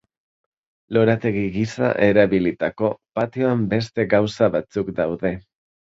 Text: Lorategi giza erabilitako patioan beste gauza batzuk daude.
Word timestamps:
Lorategi 0.97 1.43
giza 1.59 1.91
erabilitako 2.07 2.91
patioan 3.23 3.65
beste 3.79 4.11
gauza 4.19 4.53
batzuk 4.61 4.95
daude. 5.03 5.39